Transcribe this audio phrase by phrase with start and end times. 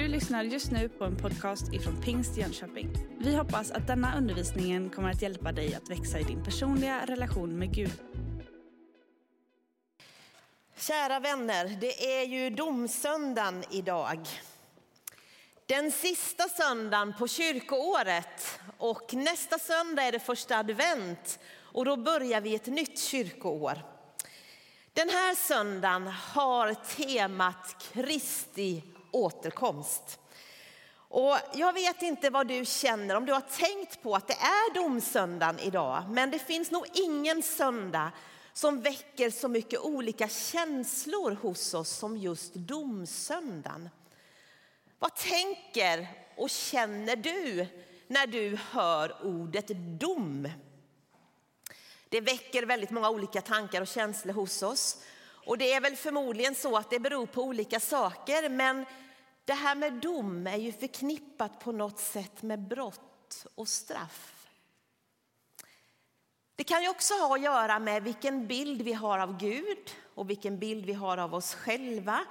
[0.00, 2.90] Du lyssnar just nu på en podcast ifrån Pingst Jönköping.
[3.18, 7.58] Vi hoppas att denna undervisning kommer att hjälpa dig att växa i din personliga relation
[7.58, 7.92] med Gud.
[10.76, 14.28] Kära vänner, det är ju domsöndagen idag.
[15.66, 22.40] Den sista söndagen på kyrkoåret och nästa söndag är det första advent och då börjar
[22.40, 23.82] vi ett nytt kyrkoår.
[24.92, 30.18] Den här söndagen har temat Kristi återkomst.
[31.12, 34.74] Och jag vet inte vad du känner, om du har tänkt på att det är
[34.74, 36.04] domsöndagen idag.
[36.10, 38.12] Men det finns nog ingen söndag
[38.52, 43.88] som väcker så mycket olika känslor hos oss som just domsöndagen.
[44.98, 46.06] Vad tänker
[46.36, 47.66] och känner du
[48.06, 49.68] när du hör ordet
[50.00, 50.48] dom?
[52.08, 54.96] Det väcker väldigt många olika tankar och känslor hos oss.
[55.44, 58.84] Och det är väl förmodligen så att det beror på olika saker, men
[59.44, 64.48] det här med dom är ju förknippat på något sätt med brott och straff.
[66.56, 70.30] Det kan ju också ha att göra med vilken bild vi har av Gud och
[70.30, 72.24] vilken bild vi har av oss själva.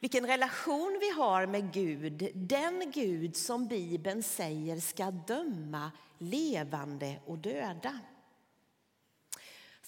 [0.00, 7.38] Vilken relation vi har med Gud, den Gud som Bibeln säger ska döma levande och
[7.38, 8.00] döda.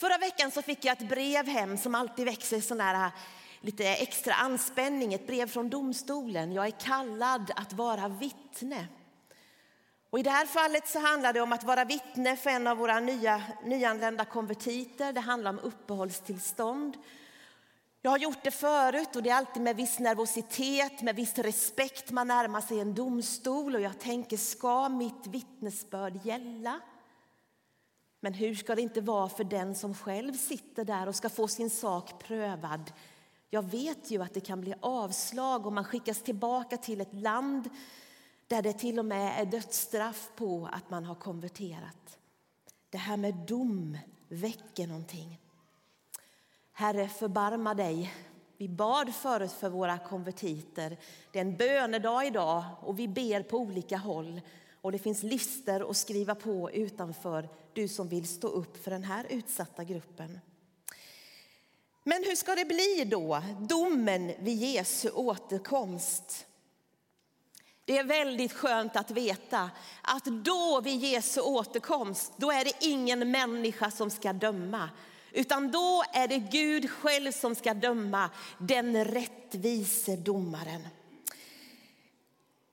[0.01, 3.13] Förra veckan så fick jag ett brev hem som alltid växer sån här äh,
[3.61, 5.15] lite extra anspänning.
[5.15, 6.53] Ett brev från domstolen.
[6.53, 8.87] Jag är kallad att vara vittne.
[10.11, 12.77] Och I det här fallet så handlar det om att vara vittne för en av
[12.77, 15.13] våra nya, nyanlända konvertiter.
[15.13, 16.97] Det handlar om uppehållstillstånd.
[18.03, 22.11] Jag har gjort det förut och det är alltid med viss nervositet, med viss respekt
[22.11, 26.81] man närmar sig en domstol och jag tänker, ska mitt vittnesbörd gälla?
[28.21, 31.49] Men hur ska det inte vara för den som själv sitter där och ska få
[31.49, 32.93] sin sak prövad?
[33.51, 37.71] Jag vet ju att det kan bli avslag om man skickas tillbaka till ett land
[38.47, 42.19] där det till och med är dödsstraff på att man har konverterat.
[42.91, 45.41] Det här med dom väcker någonting.
[46.73, 48.15] Herre, förbarma dig.
[48.57, 50.97] Vi bad förut för våra konvertiter.
[51.33, 54.41] Det är en bönedag idag och vi ber på olika håll.
[54.81, 59.05] Och det finns lister att skriva på utanför, du som vill stå upp för den
[59.05, 60.41] här utsatta gruppen.
[62.05, 66.47] Men hur ska det bli då, domen vid Jesu återkomst?
[67.85, 69.71] Det är väldigt skönt att veta
[70.03, 74.91] att då vid Jesu återkomst, då är det ingen människa som ska döma.
[75.33, 80.89] Utan då är det Gud själv som ska döma, den rättvise domaren.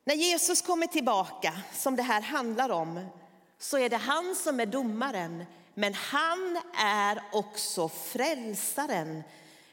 [0.04, 3.10] När Jesus kommer tillbaka, som det här handlar om,
[3.60, 5.46] så är det han som är domaren.
[5.74, 9.24] Men han är också frälsaren.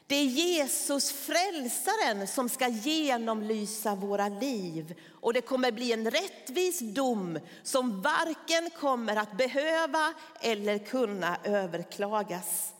[0.07, 4.95] Det är Jesus, frälsaren, som ska genomlysa våra liv.
[5.21, 12.73] Och det kommer bli en rättvis dom som varken kommer att behöva eller kunna överklagas.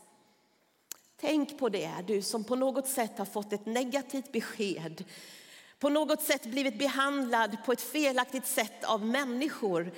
[1.22, 5.04] Tänk på det, du som på något sätt har fått ett negativt besked
[5.84, 9.92] på något sätt blivit behandlad på ett felaktigt sätt av människor.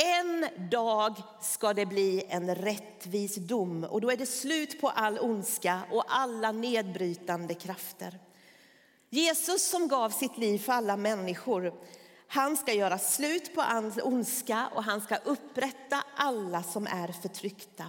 [0.00, 5.18] En dag ska det bli en rättvis dom och då är det slut på all
[5.18, 8.18] ondska och alla nedbrytande krafter.
[9.10, 11.74] Jesus som gav sitt liv för alla människor,
[12.26, 17.84] han ska göra slut på all ondska och han ska upprätta alla som är förtryckta.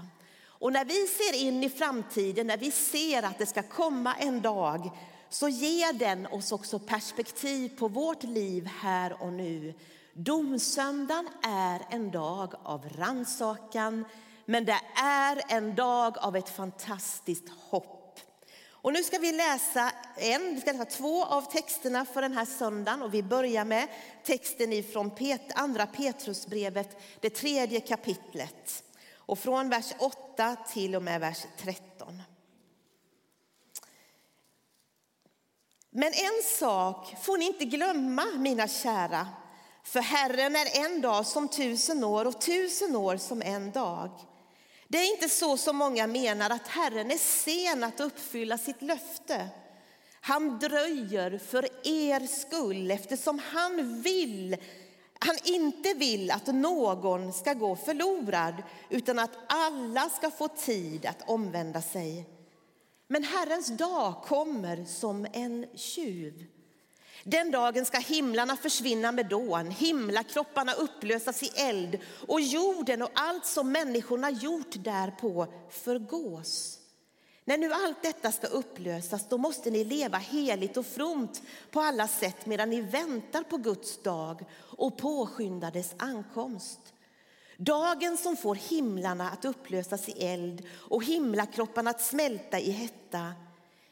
[0.46, 4.42] Och när vi ser in i framtiden, när vi ser att det ska komma en
[4.42, 4.92] dag
[5.30, 9.74] så ger den oss också perspektiv på vårt liv här och nu.
[10.14, 14.06] Domsöndagen är en dag av ransakan,
[14.46, 18.20] men det är en dag av ett fantastiskt hopp.
[18.82, 22.46] Och nu ska vi läsa en, vi ska läsa två av texterna för den här
[22.46, 23.88] söndagen och vi börjar med
[24.24, 28.84] texten ifrån Pet, andra Petrusbrevet, det tredje kapitlet.
[29.16, 32.22] Och från vers 8 till och med vers 13.
[35.90, 39.28] Men en sak får ni inte glömma, mina kära.
[39.84, 44.12] För Herren är en dag som tusen år och tusen år som en dag.
[44.88, 49.50] Det är inte så som många menar att Herren är sen att uppfylla sitt löfte.
[50.22, 54.58] Han dröjer för er skull eftersom han vill
[55.20, 58.54] han inte vill att någon ska gå förlorad
[58.90, 62.30] utan att alla ska få tid att omvända sig.
[63.08, 66.46] Men Herrens dag kommer som en tjuv.
[67.24, 73.46] Den dagen ska himlarna försvinna med dån, himlakropparna upplösas i eld och jorden och allt
[73.46, 76.80] som människorna gjort därpå förgås.
[77.46, 82.08] När nu allt detta ska upplösas, då måste ni leva heligt och fromt på alla
[82.08, 84.46] sätt medan ni väntar på Guds dag
[84.78, 86.80] och påskyndar dess ankomst.
[87.58, 93.34] Dagen som får himlarna att upplösas i eld och himlakropparna att smälta i hetta.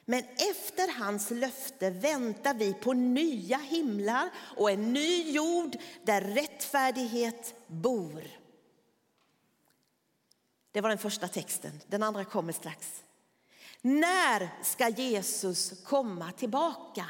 [0.09, 7.55] Men efter hans löfte väntar vi på nya himlar och en ny jord där rättfärdighet
[7.67, 8.23] bor.
[10.71, 11.71] Det var den första texten.
[11.87, 13.03] Den andra kommer strax.
[13.81, 17.05] När ska Jesus komma tillbaka?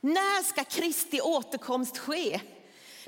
[0.00, 2.40] När ska Kristi återkomst ske?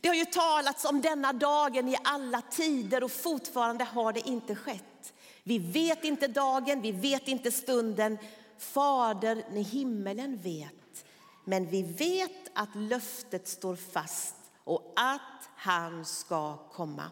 [0.00, 4.54] Det har ju talats om denna dagen i alla tider och fortfarande har det inte
[4.54, 5.12] skett.
[5.42, 8.18] Vi vet inte dagen, vi vet inte stunden.
[8.60, 11.04] Fader i himmelen vet.
[11.44, 14.34] Men vi vet att löftet står fast
[14.64, 17.04] och att han ska komma.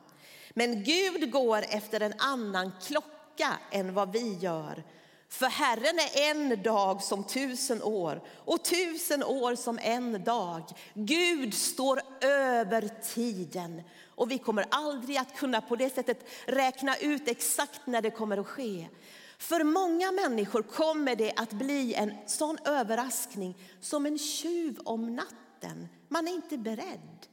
[0.55, 4.85] Men Gud går efter en annan klocka än vad vi gör.
[5.29, 10.63] För Herren är en dag som tusen år och tusen år som en dag.
[10.95, 17.29] Gud står över tiden och vi kommer aldrig att kunna på det sättet räkna ut
[17.29, 18.89] exakt när det kommer att ske.
[19.39, 25.89] För många människor kommer det att bli en sån överraskning som en tjuv om natten.
[26.09, 27.27] Man är inte beredd.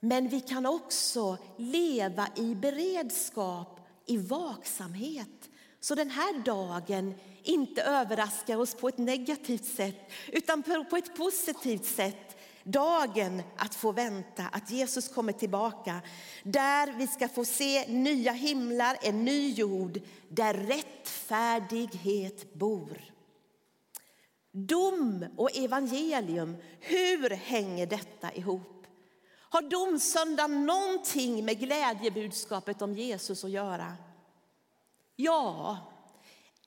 [0.00, 5.50] Men vi kan också leva i beredskap, i vaksamhet.
[5.80, 11.84] Så den här dagen inte överraskar oss på ett negativt sätt utan på ett positivt
[11.84, 12.27] sätt.
[12.72, 16.00] Dagen att få vänta, att Jesus kommer tillbaka.
[16.42, 23.02] Där vi ska få se nya himlar, en ny jord där rättfärdighet bor.
[24.52, 28.86] Dom och evangelium, hur hänger detta ihop?
[29.50, 33.96] Har domsöndagen någonting med glädjebudskapet om Jesus att göra?
[35.16, 35.78] Ja,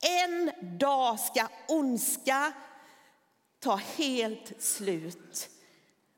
[0.01, 2.53] en dag ska ondska
[3.59, 5.49] ta helt slut.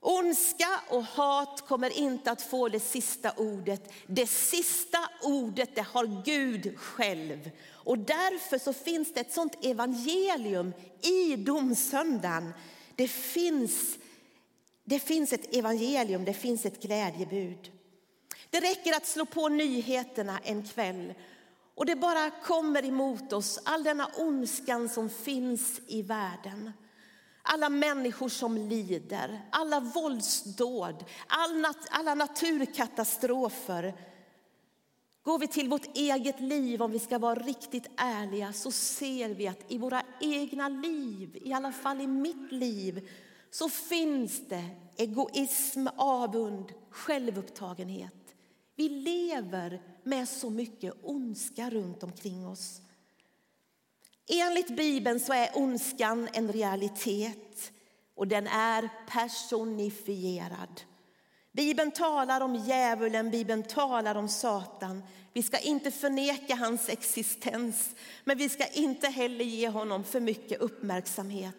[0.06, 3.92] Ondska och hat kommer inte att få det sista ordet.
[4.08, 7.50] Det sista ordet det har Gud själv.
[7.72, 12.54] Och därför så finns det ett sånt evangelium i domsöndagen.
[12.96, 13.98] Det finns,
[14.84, 17.72] det finns ett evangelium, det finns ett glädjebud.
[18.50, 21.14] Det räcker att slå på nyheterna en kväll
[21.76, 26.72] och det bara kommer emot oss, all denna ondskan som finns i världen.
[27.45, 31.06] Alla människor som lider, alla våldsdåd,
[31.90, 33.94] alla naturkatastrofer.
[35.24, 39.48] Går vi till vårt eget liv, om vi ska vara riktigt ärliga, så ser vi
[39.48, 43.10] att i våra egna liv, i alla fall i mitt liv,
[43.51, 48.36] så finns det egoism, avund, självupptagenhet.
[48.75, 52.81] Vi lever med så mycket ondska runt omkring oss.
[54.28, 57.72] Enligt Bibeln så är ondskan en realitet
[58.16, 60.81] och den är personifierad.
[61.52, 65.04] Bibeln talar om djävulen, Bibeln talar om Satan.
[65.34, 70.62] Vi ska inte förneka hans existens, men vi ska inte heller ge honom för mycket
[70.62, 71.56] uppmärksamhet.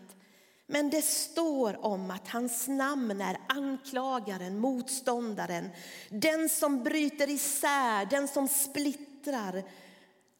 [0.66, 5.68] Men det står om att hans namn är anklagaren, motståndaren,
[6.08, 9.62] den som bryter isär, den som splittrar,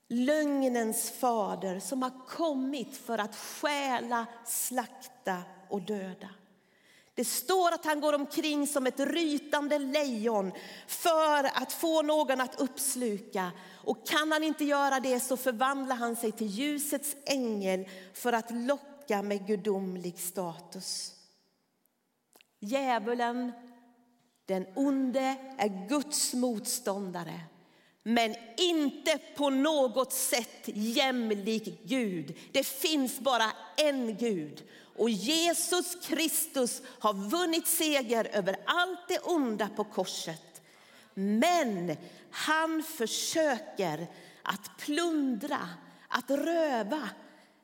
[0.08, 6.28] lögnens fader som har kommit för att stjäla, slakta och döda.
[7.14, 10.52] Det står att han går omkring som ett rytande lejon
[10.86, 13.52] för att få någon att uppsluka.
[13.84, 18.50] Och kan han inte göra det så förvandlar han sig till ljusets ängel för att
[18.50, 21.14] locka locka med gudomlig status.
[22.60, 23.52] Djävulen,
[24.46, 27.40] den onde, är Guds motståndare
[28.06, 32.36] men inte på något sätt jämlik Gud.
[32.52, 34.62] Det finns bara en Gud.
[34.96, 40.62] Och Jesus Kristus har vunnit seger över allt det onda på korset.
[41.14, 41.96] Men
[42.30, 44.06] han försöker
[44.42, 45.68] att plundra,
[46.08, 47.08] att röva,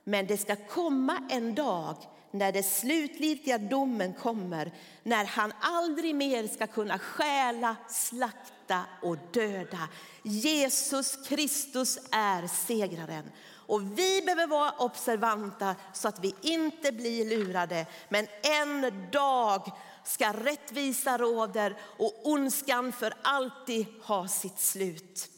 [0.05, 1.97] men det ska komma en dag
[2.31, 4.73] när den slutgiltiga domen kommer,
[5.03, 9.89] när han aldrig mer ska kunna stjäla, slakta och döda.
[10.23, 13.31] Jesus Kristus är segraren.
[13.71, 17.87] Och vi behöver vara observanta så att vi inte blir lurade.
[18.09, 19.71] Men en dag
[20.05, 25.31] ska rättvisa råder och ondskan för alltid ha sitt slut.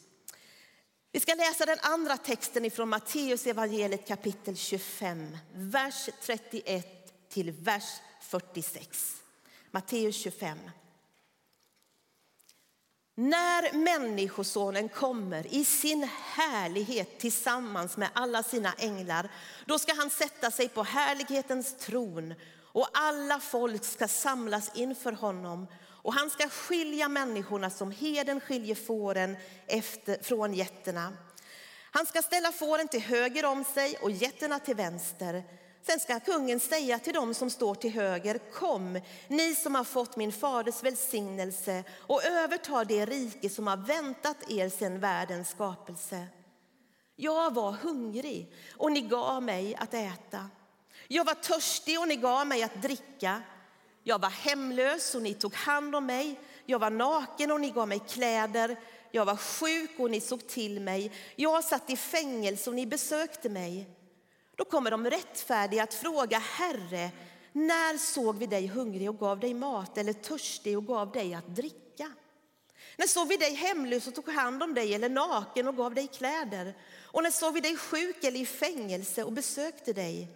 [1.14, 7.84] Vi ska läsa den andra texten från Matteus evangeliet kapitel 25, vers 31 till vers
[8.20, 9.22] 46.
[9.70, 10.58] Matteus 25.
[13.14, 19.30] När Människosonen kommer i sin härlighet tillsammans med alla sina änglar,
[19.66, 25.66] då ska han sätta sig på härlighetens tron och alla folk ska samlas inför honom
[26.02, 31.12] och han ska skilja människorna som heden skiljer fåren efter, från getterna.
[31.90, 35.44] Han ska ställa fåren till höger om sig och getterna till vänster.
[35.86, 40.16] Sen ska kungen säga till dem som står till höger, kom, ni som har fått
[40.16, 46.26] min faders välsignelse och överta det rike som har väntat er sedan världens skapelse.
[47.16, 50.50] Jag var hungrig och ni gav mig att äta.
[51.08, 53.42] Jag var törstig och ni gav mig att dricka.
[54.02, 56.40] Jag var hemlös och ni tog hand om mig.
[56.66, 58.76] Jag var naken och ni gav mig kläder.
[59.10, 61.12] Jag var sjuk och ni såg till mig.
[61.36, 63.88] Jag satt i fängelse och ni besökte mig.
[64.56, 67.10] Då kommer de rättfärdiga att fråga Herre,
[67.52, 71.56] när såg vi dig hungrig och gav dig mat eller törstig och gav dig att
[71.56, 72.12] dricka?
[72.96, 76.06] När såg vi dig hemlös och tog hand om dig eller naken och gav dig
[76.06, 76.74] kläder?
[77.00, 80.28] Och när såg vi dig sjuk eller i fängelse och besökte dig?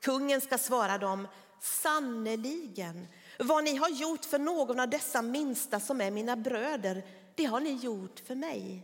[0.00, 1.28] Kungen ska svara dem,
[1.60, 3.06] sannerligen,
[3.38, 7.60] vad ni har gjort för någon av dessa minsta som är mina bröder, det har
[7.60, 8.82] ni gjort för mig.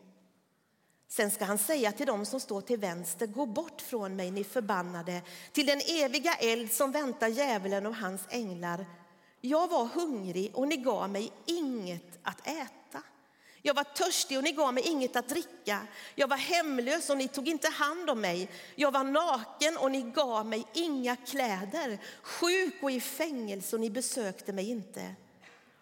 [1.09, 4.45] Sen ska han säga till dem som står till vänster, gå bort från mig ni
[4.45, 8.87] förbannade, till den eviga eld som väntar djävulen och hans änglar.
[9.41, 13.03] Jag var hungrig och ni gav mig inget att äta.
[13.63, 15.87] Jag var törstig och ni gav mig inget att dricka.
[16.15, 18.49] Jag var hemlös och ni tog inte hand om mig.
[18.75, 21.99] Jag var naken och ni gav mig inga kläder.
[22.23, 25.15] Sjuk och i fängelse och ni besökte mig inte.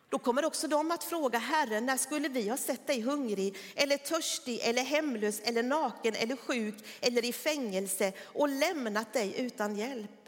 [0.08, 3.96] Då kommer också de att fråga Herren, när skulle vi ha sett dig hungrig eller
[3.96, 10.19] törstig eller hemlös eller naken eller sjuk eller i fängelse och lämnat dig utan hjälp?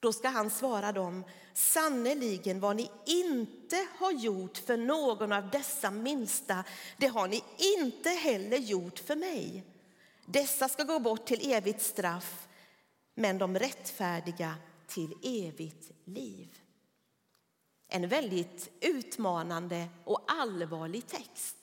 [0.00, 1.24] Då ska han svara dem,
[1.54, 6.64] sannerligen vad ni inte har gjort för någon av dessa minsta,
[6.96, 7.42] det har ni
[7.76, 9.64] inte heller gjort för mig.
[10.26, 12.48] Dessa ska gå bort till evigt straff,
[13.14, 14.54] men de rättfärdiga
[14.86, 16.58] till evigt liv.
[17.88, 21.57] En väldigt utmanande och allvarlig text.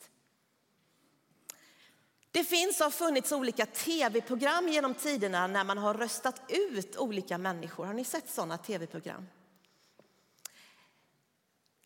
[2.36, 7.38] Det finns och har funnits olika tv-program genom tiderna när man har röstat ut olika
[7.38, 7.86] människor.
[7.86, 9.28] Har ni sett sådana tv-program?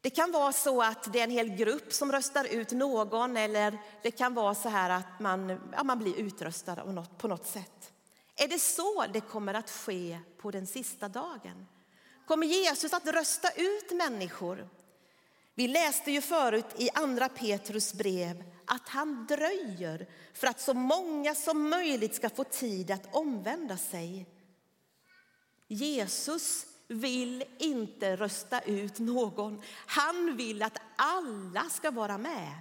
[0.01, 3.77] Det kan vara så att det är en hel grupp som röstar ut någon eller
[4.03, 7.48] det kan vara så här att man, ja, man blir utröstad på något, på något
[7.48, 7.91] sätt.
[8.36, 11.68] Är det så det kommer att ske på den sista dagen?
[12.25, 14.70] Kommer Jesus att rösta ut människor?
[15.56, 21.36] Vi läste ju förut i andra Petrus brev att han dröjer för att så många
[21.36, 24.26] som möjligt ska få tid att omvända sig.
[25.68, 29.62] Jesus vill inte rösta ut någon.
[29.86, 32.60] Han vill att alla ska vara med.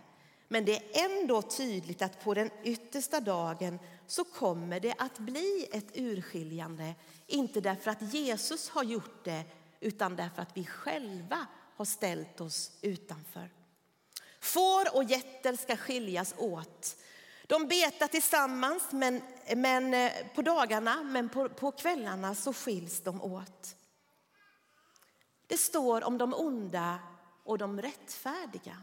[0.49, 5.67] Men det är ändå tydligt att på den yttersta dagen så kommer det att bli
[5.73, 6.95] ett urskiljande.
[7.27, 9.45] Inte därför att Jesus har gjort det,
[9.81, 11.47] utan därför att vi själva
[11.77, 13.58] har ställt oss utanför.
[14.40, 16.97] Får och getter ska skiljas åt.
[17.47, 19.23] De betar tillsammans men,
[19.57, 23.76] men, eh, på dagarna, men på, på kvällarna så skiljs de åt.
[25.47, 26.99] Det står om de onda
[27.45, 28.83] och de rättfärdiga.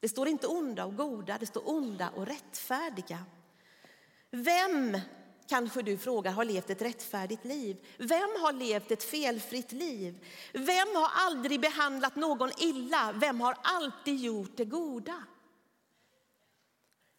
[0.00, 3.24] Det står inte onda och goda, det står onda och rättfärdiga.
[4.30, 4.98] Vem,
[5.52, 7.76] kanske du frågar, har levt ett rättfärdigt liv?
[7.96, 10.26] Vem har levt ett felfritt liv?
[10.52, 13.12] Vem har aldrig behandlat någon illa?
[13.12, 15.24] Vem har alltid gjort det goda?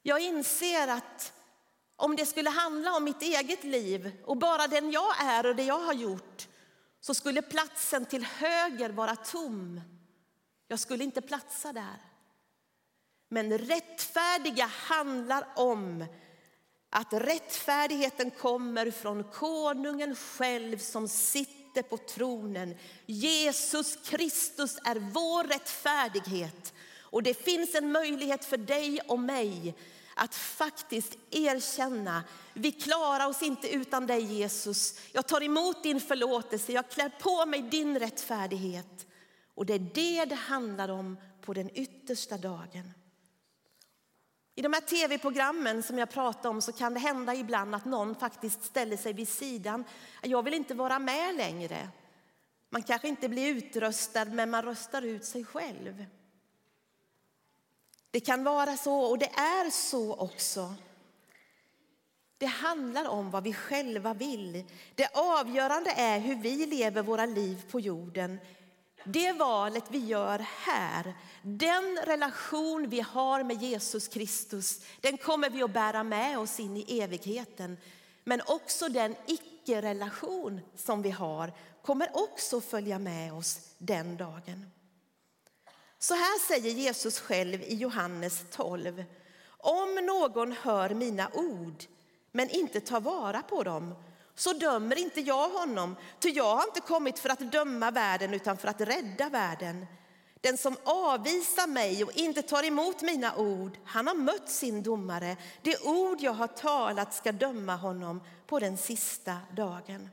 [0.02, 1.34] Jag inser att
[1.96, 5.64] om det skulle handla om mitt eget liv och bara den jag är och det
[5.64, 6.48] jag har gjort
[7.00, 9.82] så skulle platsen till höger vara tom.
[10.68, 11.98] Jag skulle inte platsa där.
[13.30, 16.06] Men rättfärdiga handlar om
[16.96, 22.76] att rättfärdigheten kommer från konungen själv som sitter på tronen.
[23.06, 26.74] Jesus Kristus är vår rättfärdighet.
[27.00, 29.76] Och det finns en möjlighet för dig och mig
[30.16, 32.24] att faktiskt erkänna,
[32.54, 35.00] vi klarar oss inte utan dig Jesus.
[35.12, 39.08] Jag tar emot din förlåtelse, jag klär på mig din rättfärdighet.
[39.56, 42.94] Och det är det det handlar om på den yttersta dagen.
[44.56, 48.16] I de här tv-programmen som jag pratar om så kan det hända ibland att någon
[48.16, 49.84] faktiskt ställer sig vid sidan.
[50.22, 51.90] Jag vill inte vara med längre.
[52.70, 56.06] Man kanske inte blir utröstad men man röstar ut sig själv.
[58.12, 60.76] Det kan vara så och det är så också.
[62.38, 64.64] Det handlar om vad vi själva vill.
[64.96, 68.40] Det avgörande är hur vi lever våra liv på jorden.
[69.06, 75.64] Det valet vi gör här, den relation vi har med Jesus Kristus, den kommer vi
[75.64, 77.78] att bära med oss in i evigheten.
[78.24, 84.72] Men också den icke-relation som vi har kommer också följa med oss den dagen.
[86.00, 89.04] Så här säger Jesus själv i Johannes 12.
[89.48, 91.84] Om någon hör mina ord
[92.32, 93.96] men inte tar vara på dem
[94.36, 98.58] så dömer inte jag honom, ty jag har inte kommit för att döma världen utan
[98.58, 99.86] för att rädda världen.
[100.42, 105.38] Den som avvisar mig och inte tar emot mina ord, han har mött sin domare.
[105.62, 110.10] Det ord jag har talat ska döma honom på den sista dagen.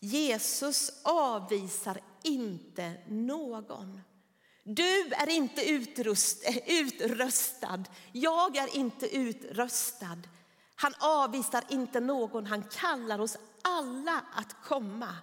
[0.00, 4.00] Jesus avvisar inte någon.
[4.64, 7.84] Du är inte utrust, utröstad.
[8.12, 10.18] Jag är inte utröstad.
[10.76, 15.16] Han avvisar inte någon, han kallar oss alla att komma.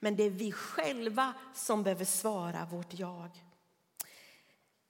[0.00, 3.30] Men det är vi själva som behöver svara vårt jag.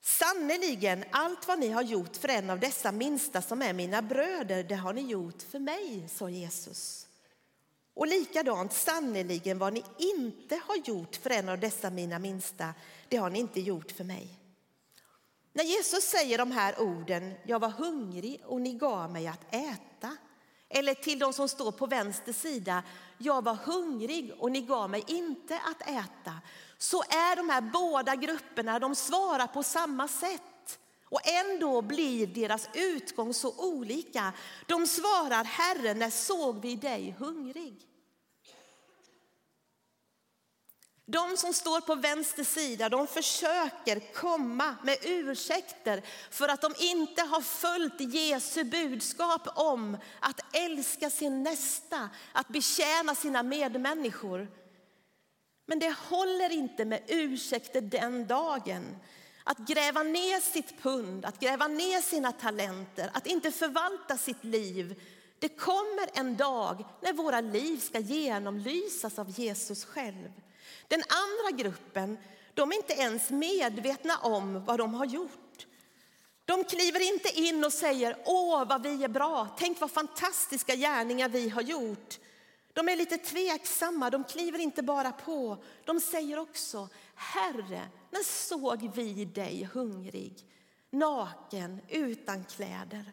[0.01, 4.65] Sannerligen, allt vad ni har gjort för en av dessa minsta som är mina bröder,
[4.65, 7.09] det har ni gjort för mig, sa Jesus.
[7.95, 12.75] Och likadant, sannerligen vad ni inte har gjort för en av dessa mina minsta,
[13.09, 14.42] det har ni inte gjort för mig.
[15.53, 20.17] När Jesus säger de här orden, jag var hungrig och ni gav mig att äta.
[20.69, 22.83] Eller till de som står på vänster sida,
[23.19, 26.41] jag var hungrig och ni gav mig inte att äta.
[26.79, 30.79] Så är de här båda grupperna, de svarar på samma sätt.
[31.05, 34.33] Och ändå blir deras utgång så olika.
[34.67, 37.92] De svarar, Herre, när såg vi dig hungrig?
[41.07, 47.23] De som står på vänster sida de försöker komma med ursäkter för att de inte
[47.23, 54.49] har följt Jesu budskap om att älska sin nästa, att betjäna sina medmänniskor.
[55.67, 58.97] Men det håller inte med ursäkter den dagen.
[59.45, 65.03] Att gräva ner sitt pund, att gräva ner sina talenter, att inte förvalta sitt liv.
[65.43, 70.33] Det kommer en dag när våra liv ska genomlysas av Jesus själv.
[70.89, 72.19] Den andra gruppen,
[72.55, 75.67] de är inte ens medvetna om vad de har gjort.
[76.45, 81.29] De kliver inte in och säger, åh vad vi är bra, tänk vad fantastiska gärningar
[81.29, 82.19] vi har gjort.
[82.73, 85.65] De är lite tveksamma, de kliver inte bara på.
[85.85, 90.47] De säger också, Herre, när såg vi dig hungrig,
[90.91, 93.13] naken, utan kläder?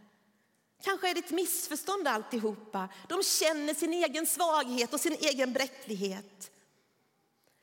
[0.84, 2.90] Kanske är det ett missförstånd alltihopa.
[3.08, 6.52] De känner sin egen svaghet och sin egen bräcklighet.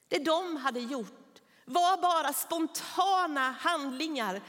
[0.08, 1.26] Det de hade gjort
[1.64, 4.42] var bara spontana handlingar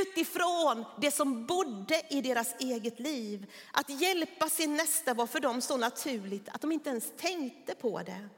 [0.00, 3.52] utifrån det som bodde i deras eget liv.
[3.72, 8.02] Att hjälpa sin nästa var för dem så naturligt att de inte ens tänkte på
[8.02, 8.28] det.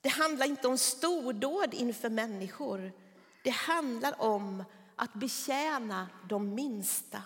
[0.00, 2.92] Det handlar inte om stordåd inför människor.
[3.44, 4.64] Det handlar om
[4.96, 7.22] att betjäna de minsta.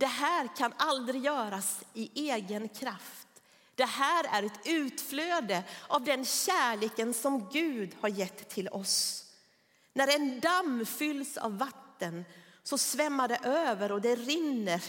[0.00, 3.28] Det här kan aldrig göras i egen kraft.
[3.74, 9.24] Det här är ett utflöde av den kärleken som Gud har gett till oss.
[9.92, 12.24] När en damm fylls av vatten
[12.62, 14.82] så svämmar det över och det rinner.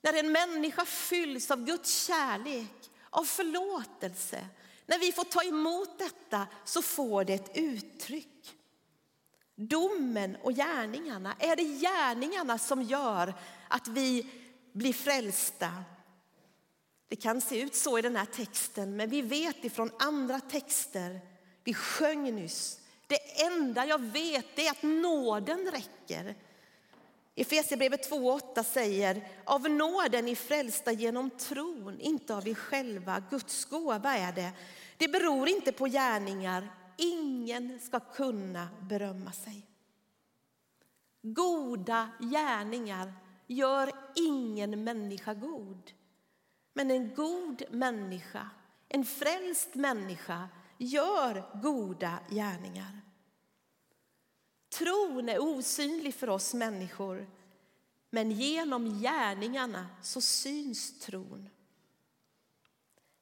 [0.00, 4.46] När en människa fylls av Guds kärlek, av förlåtelse,
[4.86, 8.56] när vi får ta emot detta så får det ett uttryck.
[9.54, 13.34] Domen och gärningarna, är det gärningarna som gör
[13.68, 14.26] att vi
[14.72, 15.84] blir frälsta?
[17.08, 21.20] Det kan se ut så i den här texten, men vi vet ifrån andra texter,
[21.64, 26.34] vi sjöng nyss, det enda jag vet är att nåden räcker.
[27.34, 33.22] Efesierbrevet 2.8 säger, av nåden är frälsta genom tron, inte av er själva.
[33.30, 34.52] Guds gåva är det.
[34.96, 36.68] Det beror inte på gärningar.
[36.96, 39.66] Ingen ska kunna berömma sig.
[41.22, 43.12] Goda gärningar
[43.46, 45.92] gör ingen människa god.
[46.72, 48.50] Men en god människa,
[48.88, 53.00] en frälst människa, gör goda gärningar.
[54.68, 57.30] Tron är osynlig för oss människor,
[58.10, 61.48] men genom gärningarna så syns tron.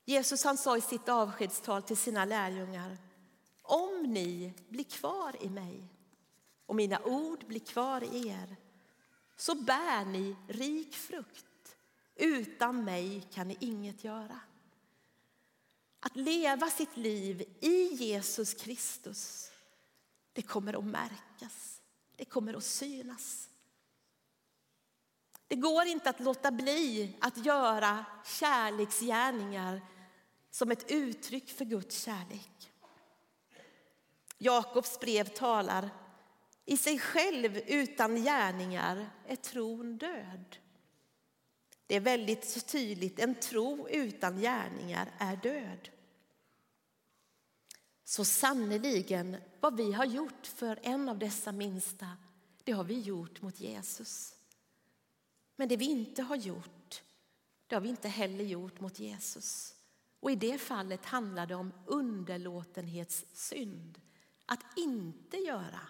[0.04, 2.98] Jesus han sa i sitt avskedstal till sina lärjungar,
[3.62, 5.88] om ni blir kvar i mig
[6.66, 8.56] och mina ord blir kvar i er,
[9.36, 11.76] så bär ni rik frukt.
[12.16, 14.40] Utan mig kan ni inget göra.
[16.00, 19.50] Att leva sitt liv i Jesus Kristus,
[20.32, 21.80] det kommer att märkas.
[22.16, 23.48] Det kommer att synas.
[25.48, 29.80] Det går inte att låta bli att göra kärleksgärningar
[30.50, 32.72] som ett uttryck för Guds kärlek.
[34.38, 35.90] Jakobs brev talar
[36.64, 40.56] i sig själv utan gärningar är tron död.
[41.86, 45.88] Det är väldigt så tydligt, en tro utan gärningar är död.
[48.04, 52.06] Så sannerligen, vad vi har gjort för en av dessa minsta,
[52.64, 54.34] det har vi gjort mot Jesus.
[55.56, 57.02] Men det vi inte har gjort,
[57.66, 59.74] det har vi inte heller gjort mot Jesus.
[60.20, 64.00] Och i det fallet handlar det om underlåtenhetssynd.
[64.46, 65.80] Att inte göra,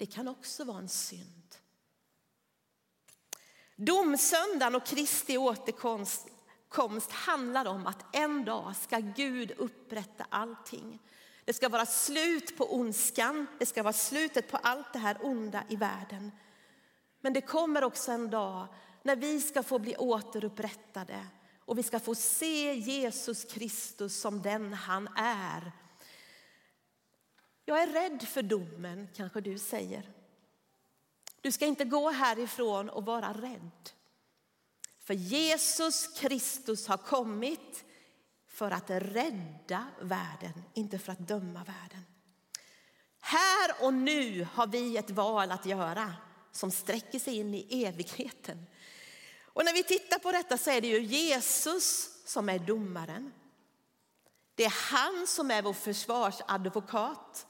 [0.00, 1.56] det kan också vara en synd.
[3.76, 10.98] Domsöndagen och Kristi återkomst handlar om att en dag ska Gud upprätta allting.
[11.44, 15.64] Det ska vara slut på ondskan, det ska vara slutet på allt det här onda
[15.68, 16.32] i världen.
[17.20, 18.66] Men det kommer också en dag
[19.02, 21.26] när vi ska få bli återupprättade
[21.64, 25.72] och vi ska få se Jesus Kristus som den han är.
[27.70, 30.12] Jag är rädd för domen, kanske du säger.
[31.40, 33.90] Du ska inte gå härifrån och vara rädd.
[34.98, 37.84] För Jesus Kristus har kommit
[38.48, 42.04] för att rädda världen, inte för att döma världen.
[43.20, 46.14] Här och nu har vi ett val att göra
[46.52, 48.66] som sträcker sig in i evigheten.
[49.44, 53.32] Och när vi tittar på detta så är det ju Jesus som är domaren.
[54.54, 57.46] Det är han som är vår försvarsadvokat.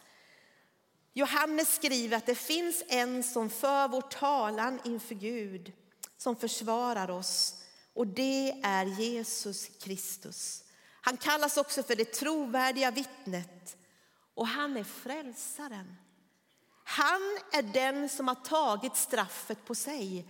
[1.13, 5.73] Johannes skriver att det finns en som för vår talan inför Gud,
[6.17, 7.55] som försvarar oss
[7.95, 10.65] och det är Jesus Kristus.
[11.01, 13.77] Han kallas också för det trovärdiga vittnet
[14.35, 15.97] och han är frälsaren.
[16.85, 20.29] Han är den som har tagit straffet på sig.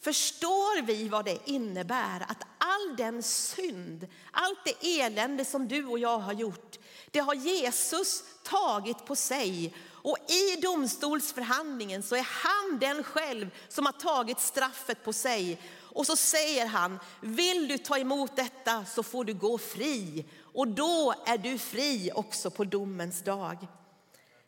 [0.00, 5.98] Förstår vi vad det innebär att all den synd, allt det elände som du och
[5.98, 6.78] jag har gjort,
[7.10, 9.74] det har Jesus tagit på sig.
[10.04, 15.60] Och i domstolsförhandlingen så är han den själv som har tagit straffet på sig.
[15.80, 20.24] Och så säger han, vill du ta emot detta så får du gå fri.
[20.40, 23.66] Och då är du fri också på domens dag.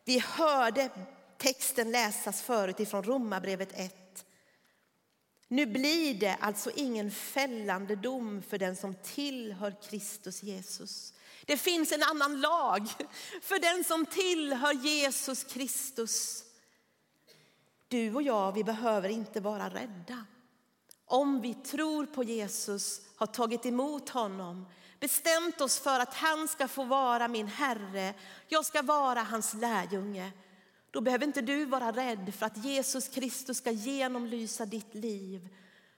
[0.05, 0.89] Vi hörde
[1.37, 4.25] texten läsas förut ifrån Romarbrevet 1.
[5.47, 11.13] Nu blir det alltså ingen fällande dom för den som tillhör Kristus Jesus.
[11.47, 12.87] Det finns en annan lag
[13.41, 16.43] för den som tillhör Jesus Kristus.
[17.87, 20.25] Du och jag, vi behöver inte vara rädda.
[21.05, 24.65] Om vi tror på Jesus, har tagit emot honom,
[24.99, 28.13] bestämt oss för att han ska få vara min Herre,
[28.47, 30.31] jag ska vara hans lärjunge.
[30.91, 35.49] Då behöver inte du vara rädd för att Jesus Kristus ska genomlysa ditt liv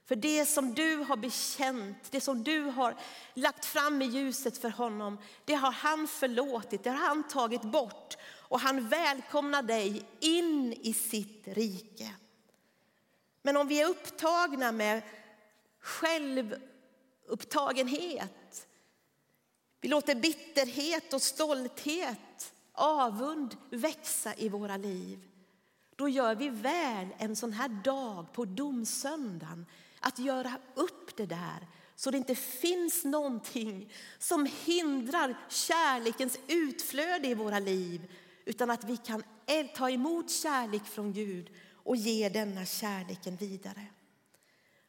[0.05, 2.95] för det som du har bekänt, det som du har
[3.33, 8.17] lagt fram i ljuset för honom, det har han förlåtit, det har han tagit bort.
[8.49, 12.15] Och han välkomnar dig in i sitt rike.
[13.41, 15.01] Men om vi är upptagna med
[15.79, 18.67] självupptagenhet,
[19.81, 25.19] vi låter bitterhet och stolthet, avund växa i våra liv.
[25.95, 29.65] Då gör vi väl en sån här dag på domsöndagen
[29.99, 37.33] att göra upp det där så det inte finns någonting som hindrar kärlekens utflöde i
[37.33, 38.11] våra liv
[38.45, 39.23] utan att vi kan
[39.75, 43.85] ta emot kärlek från Gud och ge denna kärleken vidare.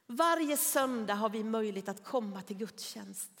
[0.07, 3.31] Varje söndag har vi möjlighet att komma till gudstjänst.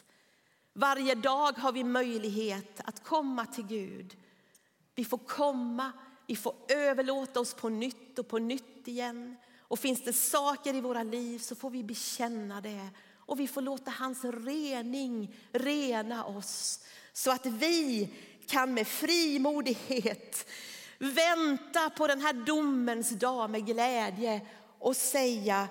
[0.73, 4.17] Varje dag har vi möjlighet att komma till Gud.
[4.95, 5.91] Vi får komma,
[6.27, 9.37] vi får överlåta oss på nytt och på nytt igen.
[9.71, 12.89] Och finns det saker i våra liv så får vi bekänna det.
[13.17, 16.79] Och vi får låta hans rening rena oss.
[17.13, 18.09] Så att vi
[18.47, 20.47] kan med frimodighet
[20.99, 24.41] vänta på den här domens dag med glädje
[24.79, 25.67] och säga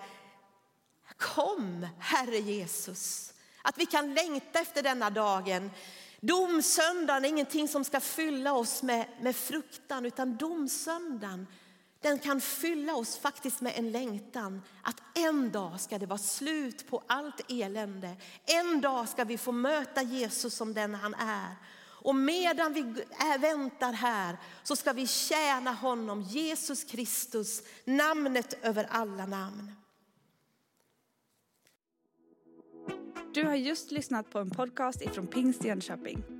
[1.17, 3.33] Kom Herre Jesus.
[3.63, 5.71] Att vi kan längta efter denna dagen.
[6.21, 11.47] Domsöndagen är ingenting som ska fylla oss med, med fruktan utan domsöndagen
[12.01, 16.91] den kan fylla oss faktiskt med en längtan att en dag ska det vara slut
[16.91, 18.17] på allt elände.
[18.45, 21.57] En dag ska vi få möta Jesus som den han är.
[22.03, 22.83] Och medan vi
[23.39, 29.73] väntar här så ska vi tjäna honom, Jesus Kristus, namnet över alla namn.
[33.35, 36.40] Du har just lyssnat på en podcast ifrån Pingst Jönköping.